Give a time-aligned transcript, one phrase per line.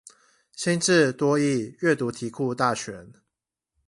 [0.55, 3.13] 新制多益閱讀題庫大全